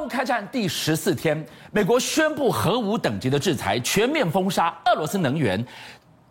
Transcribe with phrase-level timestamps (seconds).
[0.00, 5.62] 乌开战第十四天，美国宣布核武等级的制裁，全面封杀俄罗斯能源。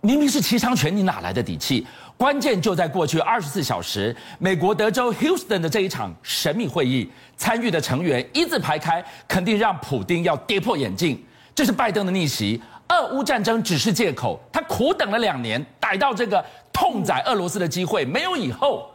[0.01, 1.85] 明明是七伤拳，你哪来的底气？
[2.17, 11.21] 关键就在过去二十四小时，美国德州 Houston 的这一场神秘会议，参与的成员一字排开，肯定让普丁要跌破眼镜。
[11.53, 16.43] 这是拜登的逆袭，俄乌战争只是借口，他苦等了两年，逮到这个
[16.73, 18.89] 痛宰俄罗斯的机会，没有以后。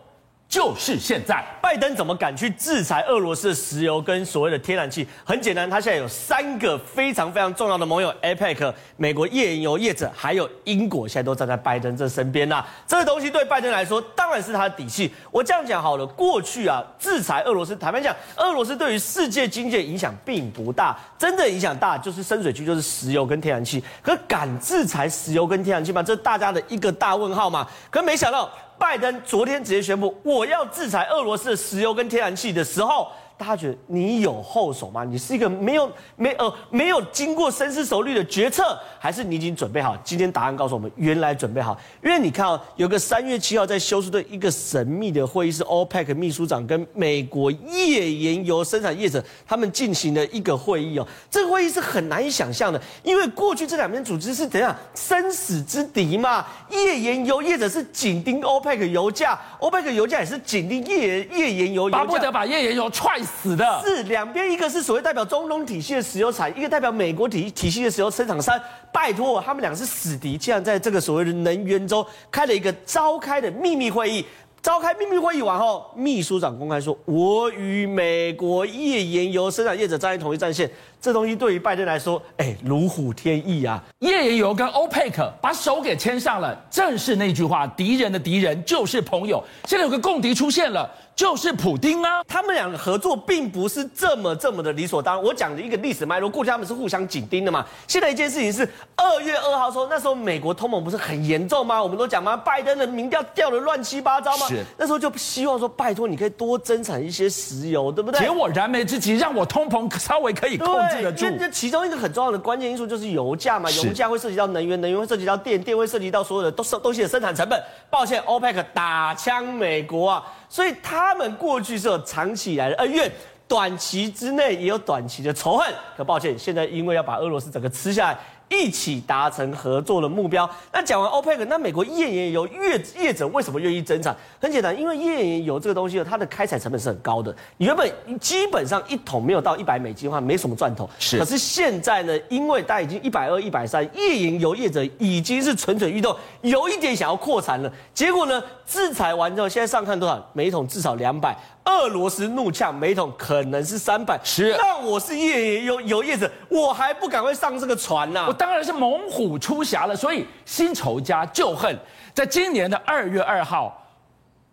[0.47, 5.05] 就是现在，拜登怎么敢去制裁俄罗斯的石油跟所谓的天然气？
[5.25, 12.65] 很简单，他现在有三个非常非常重要的盟友，APEC、美国页岩油业者，还有英国，现在都站在拜登这身边呐。
[12.87, 15.13] 这个东西对拜登来说，当然是他的底气。
[15.33, 23.83] 我这样讲好了，过去啊，制裁俄罗斯，坦白讲，俄罗斯对于世界经济的影响并不大，真的影响大就是深水区，就是石油跟天然气。
[24.01, 26.01] 可敢制裁石油跟天然气吗？
[26.01, 27.67] 这是大家的一个大问号嘛。
[27.91, 28.49] 可没想到。
[28.79, 33.11] 拜登昨天直接宣布，我要制裁俄罗斯的石油跟天然气的时候。
[33.37, 35.03] 大家觉得你有后手吗？
[35.05, 39.97] 你是一个没有没呃没有经过深思熟虑的决策，还是你已经准备好？
[40.05, 41.77] 今天答案告诉我们，原来准备好。
[42.03, 51.07] 因为你看哦，有个三月七号在休斯顿一个神秘的会议，是 OPEC 秘书长跟美国页岩油生产业者他们进行的一个会议哦。
[51.29, 56.47] 这个会议是很难以想象的，因为过去这两边组织是怎样生死之敌嘛？
[56.71, 63.24] 页岩油业者是紧盯 OPEC 油价，OPEC 油价也是紧盯页页岩油，巴不得把页岩油踹。
[63.25, 68.61] 死的是两边，一个是所谓代表中东体系的石油产，一个代表美国体体系的石油生产商。
[68.93, 74.25] 拜托，他们俩是死敌，竟然在这个所谓的能源周开了一个召开的秘密会议。
[74.65, 83.85] 召开秘密会议完后，秘书长公开说：“我与美国页岩油生产业者站在同一战线。”这东西对于拜登来说，哎，如虎添翼啊！
[83.99, 89.45] 页岩油跟 OPEC 把手给牵上了，正是那句话：敌人的敌人就是朋友。
[89.67, 90.91] 现在有个共敌出现了。
[91.17, 95.25] 就是普丁啊，他们两个合作并不是这么这么的理所当然。
[95.25, 97.65] 我讲的一个历史脉络，过去他们是互相紧盯的嘛。
[97.87, 101.81] 现在一件事情是二月二号说，那时候美国通膨不是很严重吗？
[101.81, 102.37] 我们都讲吗？
[102.37, 104.49] 拜登的民调掉的乱七八糟吗？
[104.55, 104.65] 是。
[104.79, 108.21] 那时候就希望说，拜托你可以多增产一些石油，对不对？
[108.21, 111.27] 解我燃眉之急，让我通膨稍微可以控制得住。
[111.39, 117.63] 这其中一个很重要的关键因素就是油价嘛，油价会涉及到能源，能源会涉及到电，电会涉及到所有的都东西的生产成本。
[117.91, 120.25] 抱歉，OPEC 打枪美国啊。
[120.49, 123.11] 所以他们过去是有长期以来的恩怨，
[123.49, 125.67] 短期之内也有短期的仇恨。
[125.97, 128.19] 可抱歉，现在因为要把俄罗斯整个吃下来。
[128.49, 130.49] 一起达成合作的目标。
[130.73, 134.15] 那讲完 OPEC，那美国页岩油业业者为什么愿意增产？
[134.41, 137.35] 很简单，因为页岩油这个东西它的开采成本是很高的。
[137.57, 140.89] 你原本基本上一桶没有到一百美金的话，没什么赚头。
[140.99, 141.19] 是。
[141.19, 147.73] 可是现在呢，因为大家已经一百二、一百三，页岩油业者已经是蠢蠢欲动，有一点想要扩产了。
[147.93, 150.25] 结果呢，制裁完之后，现在上看多少？
[150.33, 151.37] 每一桶至少两百。
[151.65, 154.21] 俄罗斯怒呛，每桶可能是三百。
[154.23, 154.55] 是。
[154.59, 158.27] 那我是页岩油油业者，我还不赶快上这个船呐、啊？
[158.29, 159.97] 我当然是猛虎出柙了。
[159.97, 161.79] 所以新仇加旧恨，
[162.13, 163.83] 在今年的二月二号，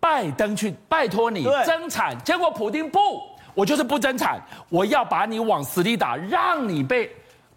[0.00, 2.98] 拜登去拜托你增产，结果普丁不，
[3.54, 7.14] 我就是不增产，我要把你往死里打，让你被。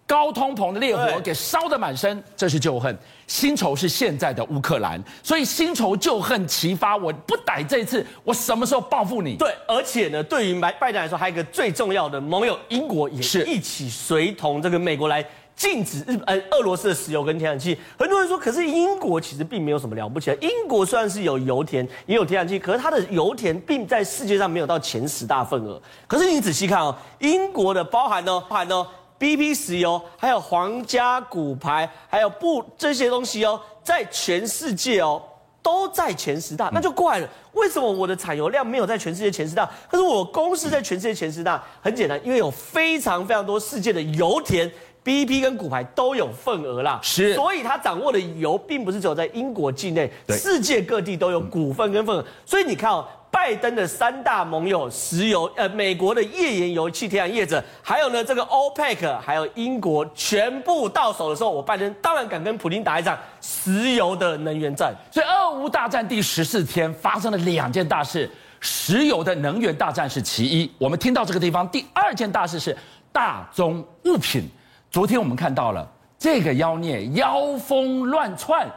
[0.07, 2.93] 高通膨的烈火给烧得满身，这是旧恨；
[3.25, 6.95] 新仇是现在的乌克兰，所以新仇旧恨齐发。
[6.95, 9.35] 我不逮这一次，我什么时候报复你？
[9.35, 17.75] 对，而且呢，对于拜拜登来说，还有一个最重要的盟友英国也是一起随同这个美国来禁止日呃俄罗斯的石油跟天然气。
[17.97, 20.35] 很多人说，可是英国其实并没有什么了不起的。
[20.35, 25.81] 英国虽然是有油田也有天然气，可是它的油田并在世界上没有到前十大份额。
[26.05, 28.85] 可是你仔细看哦，英国的包含呢，包含呢。
[29.19, 35.21] BP 石油，还有皇家骨牌，还有布这些东西哦，在全世界哦
[35.61, 37.27] 都在前十大，那就怪了。
[37.53, 39.69] 为什么我的产油量没有在全世界前十大？
[39.89, 44.69] 可是我公司在全世界前十大，很简单，因为有非常非常多世界的油田
[45.03, 46.99] ，BP 跟股牌都有份额啦。
[47.01, 52.25] 是，所以他掌握的油并不是只有在英国境内，世界各地都有股份跟份额。
[52.45, 53.07] 所以你看哦。
[53.45, 64.91] 拜登的三大盟友，石油，呃，美国的页岩油气天然业者，还有呢，这个 OPEC，还有英国，全部到手的时候，我拜登当然敢跟普京打一场石油的能源战。
[65.11, 68.27] 所以，俄乌大战第十四天发生了两件大事，
[68.59, 70.71] 石油的能源大战是其一。
[70.79, 72.75] 我们听到这个地方，第二件大事是
[73.11, 74.49] 大宗物品。
[74.89, 75.87] 昨天我们看到了
[76.17, 78.67] 这个妖孽妖风乱窜，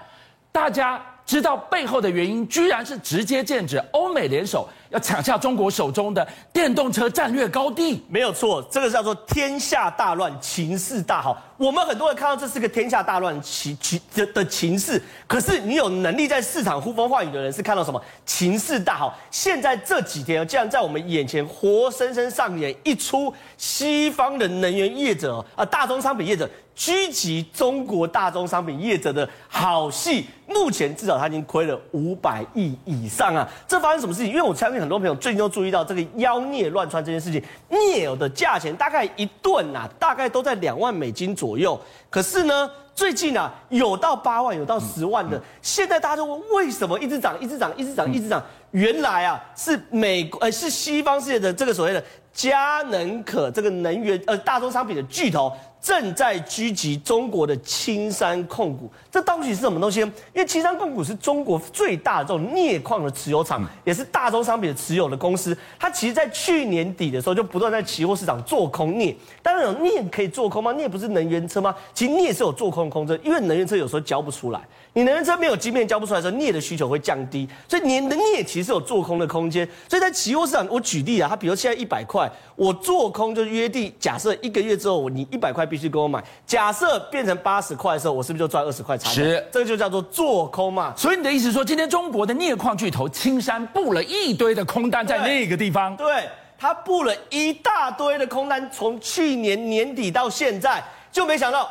[0.53, 1.00] 大家。
[1.29, 8.02] 知道背后的原因，居然是直接剑指欧美联手要抢下中国手中的电动车战略高地。
[8.08, 11.40] 没有错，这个叫做天下大乱，情势大好。
[11.56, 18.00] 我们很多人看到这是个天下大乱情情的的情势，可是你有能力在市场呼风唤雨的人是看到什么？
[18.25, 19.19] 情势大好。
[19.31, 26.49] 现在这几天竟然在我们眼前活生生上演一出西方的能源业者啊，大宗商品业者。
[26.79, 33.49] 狙击中国大宗商品业者的好戏，目前至少他已经亏了五百亿以上啊！
[33.67, 34.29] 这发生什么事情？
[34.29, 41.79] 因为我相信很多朋友最近都注意到这个妖孽乱窜这件事情，镍油的价钱大概一吨啊，大概都在两万美金左右。
[42.09, 45.41] 可是呢，最近啊，有到八万，有到十万的。
[45.61, 48.43] 现在大家都问，为什么一直涨，一直涨，一直涨，一直涨？
[48.71, 52.03] 原来啊，是美国呃，是西方世界的这个所谓的
[52.33, 55.53] 佳能可这个能源呃大宗商品的巨头。
[55.81, 60.01] 正在狙击中国的青山控股，这到底是什么东西？
[60.01, 65.57] 因为青山控股是中国最大的这种镍矿的持有厂，也是大宗商品的持有的公司。
[65.79, 69.17] 它其实，在去年底的时候，就不断在期货市场做空镍。
[69.43, 70.73] 当然，有镍可以做空吗？
[70.73, 71.75] 镍不是能源车吗？
[71.95, 74.61] 其实镍是有做空的空间，因为能源车有时候交不出来。
[74.95, 79.69] 你能源车没有晶片交不出来的时候，镍的需求会降低，所以你的镍其实有做空的空间。
[79.89, 86.23] 所以在期货市场，我举例啊，它比如现在一百块，我做空就约定，假设一个月之后，你一百块必须给我买。
[86.47, 89.15] 假设变成八十块的时候，我是不是就赚二十块差价？
[89.15, 90.94] 是，这个就叫做做空嘛。
[90.97, 95.94] 所以你的意思说，今天中国的镍矿巨头青山布了一堆的空单在那个地方？
[95.97, 96.29] 对，对，
[96.59, 100.82] 他布了一大堆的空单，从去年年底到现在，
[101.12, 101.69] 就没想到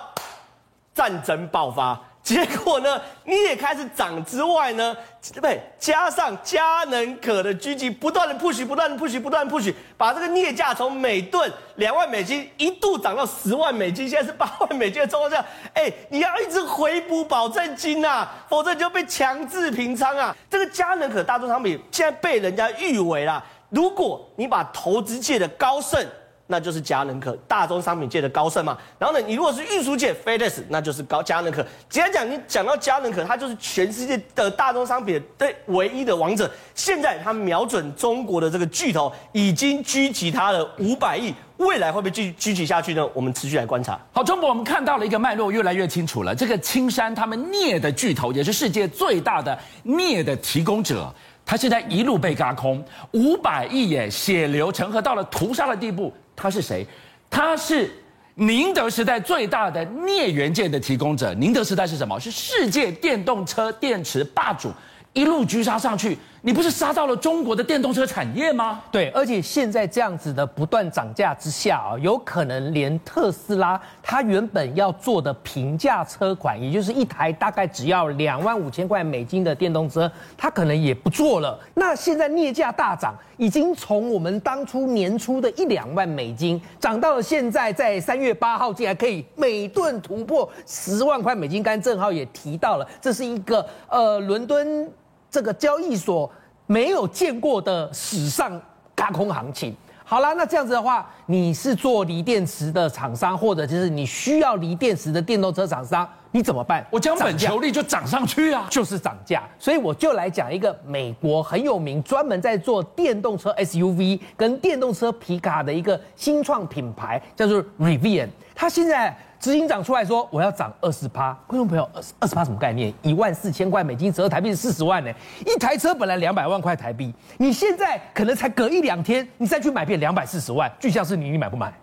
[0.93, 1.99] 战争爆发。
[2.27, 4.93] 结果呢，镍也开始涨之外呢，
[5.31, 5.61] 对不对？
[5.79, 20.35] 加上嘉能可的狙击，不断的 push，不断的 push，不断的 push，把这个镍价从每吨两万美金一度涨到十万美金，现在是八万美金的状况下，哎，你要一直回补保证金啊，否则你就被强制平仓啊。
[20.49, 26.05] 这个嘉能可大宗商品现在被人家誉为啦，如果你把投资界的高盛。
[26.47, 31.65] 那就是佳能可大宗商品界的高盛嘛，然后呢，你如果是运输界 FedEx，那就是高佳能可。
[31.89, 36.49] 简单讲你讲到佳能可，它就是全世界的大宗商品的唯一的王者。
[36.73, 43.05] 现在他瞄准中国的这个巨头，已经狙击他了五百亿，未来会不会继续狙击下去呢？
[43.13, 43.99] 我们持续来观察。
[44.13, 46.33] 好，中国我们看到了一个脉络越来越清楚了。
[46.33, 51.13] 这个青山他们镍的巨头，也是世界最大的镍的提供者，
[51.45, 56.13] 他现在一路被轧空，五百亿耶，血流成河到了屠杀的地步。
[56.37, 56.87] 他是谁？
[57.29, 57.91] 他是
[58.35, 61.33] 宁德时代最大的镍元件的提供者。
[61.33, 62.17] 宁德时代是什么？
[62.17, 64.71] 是世界电动车电池霸主。
[65.13, 68.83] 一路狙杀上去，你不是杀到了中国的电动车产业吗？
[68.91, 81.59] 对，而且现在这样子的不断涨价之下啊，有可能连特斯拉它原本要做的平价车款，也就是一台大概只要两万五千块美金的电动车，它可能也不做了。
[81.73, 91.63] 那现在镍价大涨，已经从我们当初年初的一两万美金，涨到了现在在三月八号竟然可以每吨突破十万块美金。
[91.63, 94.87] 刚正好也提到了，这是一个呃伦敦。
[95.29, 96.29] 这个交易所
[96.65, 98.61] 没有见过的史上
[98.95, 99.75] 轧空行情。
[100.03, 106.85] 好了，那这样子的话，你是做锂电池的厂商，或者就是你需要锂电池的电动车厂商，你怎么办？
[106.89, 109.43] 我将本求利就涨上去啊，就是涨价。
[109.59, 118.29] 所以我就来讲一个美国很有名、专门在做电动车 SUV 跟电动车皮卡的一个新创品牌，叫做 Rivian。
[118.55, 119.15] 它现在。
[119.39, 122.93] 执行长出来说：“我要涨二十趴。”观众朋友，二十二十趴什么概念？
[123.01, 125.11] 一万四千块美金折合台币是四十万呢。
[125.45, 130.71] 一台车本来两百万块台币，你现在可能才隔一两天，你再去买变两百四十万。
[130.79, 131.73] 巨像是你，你买不买？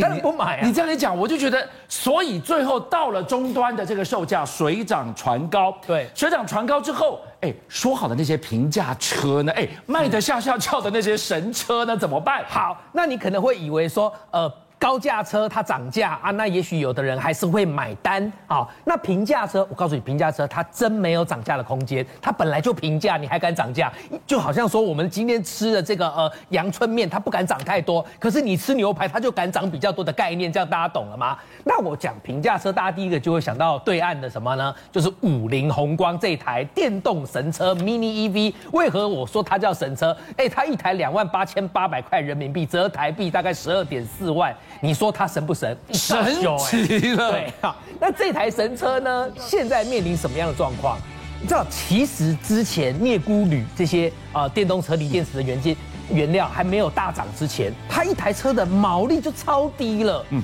[0.00, 0.66] 当然不买啊！
[0.66, 5.72] 你这样一讲，我就觉得，所以最后到了终端的这个售价水涨船高。
[5.86, 9.52] 对，水涨船高之后，哎，说好的那些平价车呢？
[9.52, 11.96] 哎，卖得下下叫的那些神车呢？
[11.96, 12.44] 怎么办？
[12.48, 14.52] 好，那你可能会以为说，呃。
[14.84, 18.68] 高价车它涨价啊，那也许有的人还是会买单啊。
[18.84, 23.90] 那平价车，我告诉你，平价车它真没有涨价的空间，它本来就平价，你还敢涨价？
[24.26, 31.38] 就好像说我们今天吃的这个呃阳春面，它不敢涨太多，可是你吃牛排，它就敢涨比较多的概念，这样大家懂了吗？
[31.64, 34.74] 那我讲平价车，大家第一个就会想到对岸的什么呢？
[34.92, 38.52] 就是五菱宏光这台电动神车 Mini EV。
[38.72, 40.14] 为何我说它叫神车？
[40.36, 44.54] 哎，它一台两万八千八百块人民币，折台币大概十二点四万。
[44.80, 45.76] 你说它神不神？
[45.92, 46.24] 神
[46.58, 47.30] 奇了。
[47.32, 49.28] 对，啊，那这台神车呢？
[49.38, 50.98] 现在面临什么样的状况？
[51.40, 55.76] 你知道，其实之前镍钴铝这些啊、呃、电动车锂电池的原件
[56.10, 60.24] 原料还没有大涨之前，它一台车的毛利就超低了。
[60.30, 60.42] 嗯，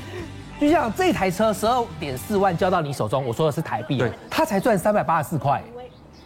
[0.61, 5.63] 就像这台车十二点四万交到你手中，我说的是台币，对，它才赚三百八十四块。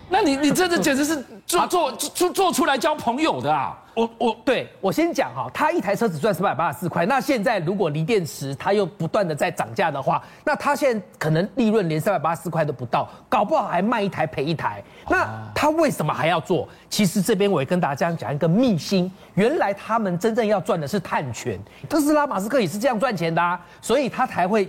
[0.09, 3.77] 那你你这这简直是做做做做出来交朋友的啊！
[3.95, 14.83] 我我对我先讲哈，他一台车只赚三百八十四块，那现在如果锂电池它又不断的在涨价的话，那他现在可能利润连三百八十四块都不到，搞不好还卖一台赔一台。
[15.09, 16.69] 那他为什么还要做？
[16.91, 21.59] 其实这边我也跟大家讲一个秘辛，原来他们真正要赚的是碳权，
[21.89, 24.69] 特斯拉马斯克也是这样赚钱的啊，所以他才会。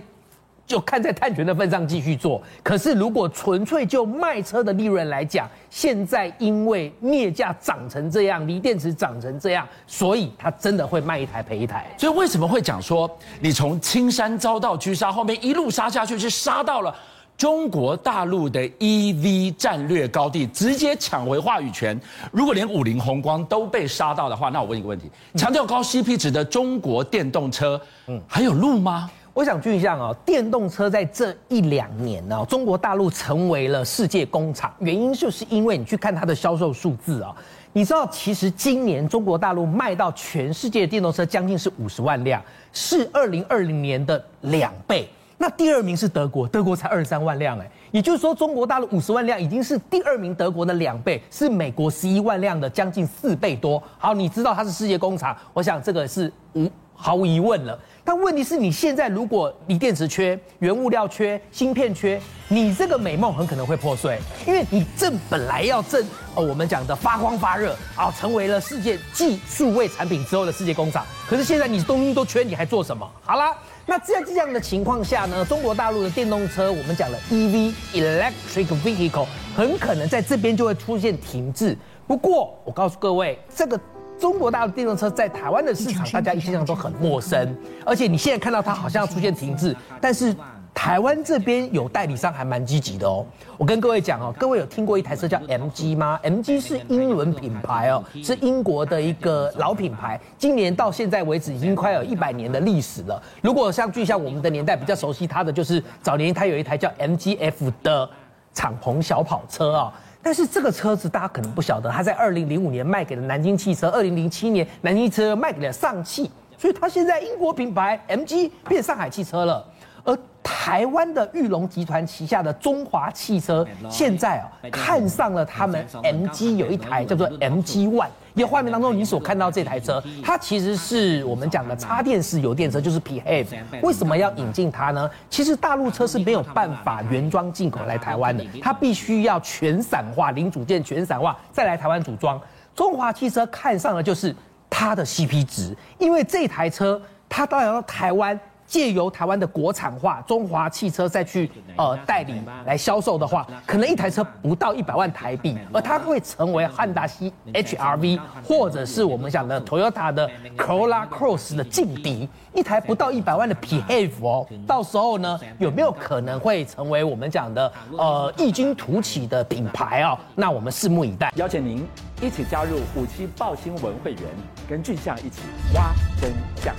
[0.66, 11.86] 就看在碳权的份上继续做，可是如果纯粹就卖车的利润来讲，现在因为镍价涨成这样，锂电池涨成这样，所以他真的会卖一台赔一台。
[11.96, 13.08] 所以为什么会讲说，
[13.40, 16.92] 你从青山遭到狙杀，后面一路杀下去，是杀到了
[17.36, 21.96] 中国大陆的 EV 战略高地，直接抢回话语权。
[22.32, 29.08] 如果连五菱宏光都被杀到的话，那我问一个问题：强调高 CP 值的中国电动车，嗯，还有路吗？
[29.36, 37.36] 我想注意一下哦，电动车在这一两年呢，中国大陆成为了世界工厂，原因就是因为你去看它的销售数字啊，
[37.74, 45.06] 你知道其实今年中国大陆卖到全世界电动车将近是五十万辆，是二零二零年的两倍。
[45.36, 53.82] 那第二名是德国，德国才二十三万辆，哎，也就是说中国大陆五十万辆已经是第二名德国的两倍，是美国十一万辆的将近四倍多。
[53.98, 57.78] 好，你知道它是世界工厂，我想这个是无毫无疑问了。
[58.06, 71.04] 但问题是你现在如果锂电池缺、原物料缺、芯片缺，你这个美梦很可能会破碎，因为你正本来要正呃我们讲的发光发热啊，成为了世界继数位产品之后的世界工厂。
[71.28, 73.10] 可是现在你东西都缺，你还做什么？
[73.24, 73.52] 好啦，
[73.86, 81.76] 那在这样的情况下呢，中国大陆的电动车，我们讲的 EV（Electric Vehicle） 很可能在这边就会出现停滞。
[82.06, 83.80] 不过我告诉各位，这个。
[84.18, 87.54] 中国大陆电动车在台湾的市场，大家一向都很陌生，
[87.84, 90.34] 而且你现在看到它好像要出现停滞，但是
[90.74, 93.24] 台湾这边有代理商还蛮积极的哦。
[93.58, 103.22] 我跟各位讲哦，各位有听过一台车叫 MG 吗？MG 是英伦品牌哦，是英国的一个老品牌，今年到现在为止已经快有一百年的历史了。
[103.42, 108.08] 如果像就像我们的年代比较熟悉它的，就是早年它有一台叫 MGF 的
[108.54, 109.92] 敞篷小跑车啊。
[110.26, 116.28] 但是这个车子大家可能不晓得，它在二零零五年卖给了南京汽车，二零零七年南京汽车卖给了上汽，
[116.58, 119.64] 所以它现在英国品牌 MG 变上海汽车了，
[120.02, 120.18] 而。
[120.48, 128.06] 台湾的裕隆集团旗下的中华汽车现在啊看上了他们 MG 有一台叫做 MG One，
[128.36, 133.46] 因为画面当中你所看到这台车，它其实是我们讲的插电式油电车，就是 PHEV。
[133.82, 135.10] 为什么要引进它呢？
[135.30, 142.38] 其实大陆车是没有办法原装进口来台湾的，它必须要全散化，零组件全散化再来台湾组装。
[142.74, 144.36] 中华汽车看上的就是
[144.68, 147.00] 它的 CP 值，因为这台车
[147.30, 148.38] 它到了台湾。
[148.66, 170.18] 借由台湾的国产化，中华汽车再去呃代理来销售的话，可能一台车不到一百万台币，而它会成为汉达西 HRV 或者是我们讲的 Toyota 的 Corolla Cross 的劲敌，一台不到一百万的 PHEV 哦，到时候呢有没有可能会成为我们讲的呃异军突起的品牌哦？
[170.34, 171.32] 那我们拭目以待。
[171.36, 171.86] 邀请您
[172.20, 174.22] 一起加入五七报新闻会员，
[174.68, 175.42] 跟俊相一起
[175.74, 176.74] 挖真相。